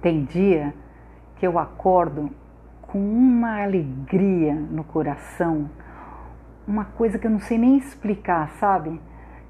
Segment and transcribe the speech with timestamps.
[0.00, 0.74] Tem dia
[1.36, 2.30] que eu acordo
[2.82, 5.68] com uma alegria no coração,
[6.66, 9.00] uma coisa que eu não sei nem explicar, sabe?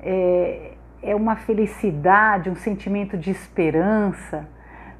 [0.00, 0.72] É,
[1.02, 4.48] é uma felicidade, um sentimento de esperança.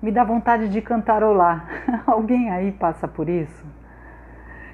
[0.00, 1.66] Me dá vontade de cantarolar.
[2.06, 3.66] Alguém aí passa por isso?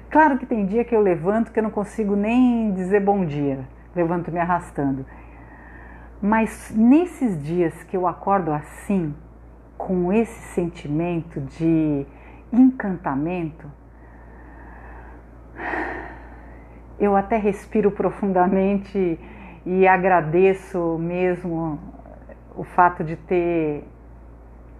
[0.09, 3.67] Claro que tem dia que eu levanto que eu não consigo nem dizer bom dia,
[3.95, 5.05] levanto me arrastando.
[6.21, 9.13] Mas nesses dias que eu acordo assim,
[9.85, 12.05] com esse sentimento de
[12.53, 13.69] encantamento,
[16.97, 19.19] eu até respiro profundamente
[19.65, 21.77] e agradeço mesmo
[22.55, 23.83] o fato de ter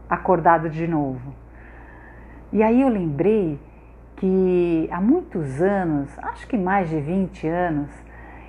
[0.10, 1.36] acordado de novo.
[2.54, 3.60] E aí eu lembrei
[4.16, 7.92] que há muitos anos, acho que mais de 20 anos,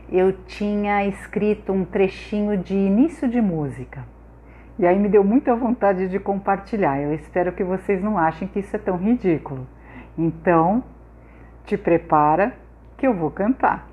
[0.09, 4.14] eu tinha escrito um trechinho de início de música.
[4.79, 7.01] E aí me deu muita vontade de compartilhar.
[7.01, 9.67] Eu espero que vocês não achem que isso é tão ridículo.
[10.19, 10.83] Então,
[11.65, 12.55] te prepara
[12.97, 13.87] que eu vou cantar.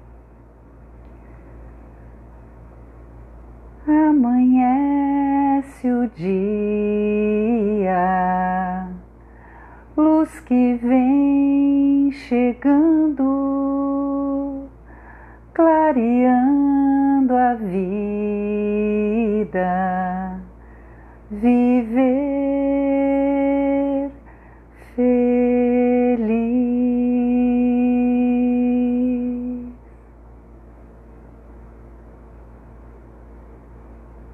[3.88, 6.40] Amanhece o dia,
[9.98, 13.20] luz que vem chegando,
[15.54, 19.60] clareando a vida,
[21.32, 22.21] viver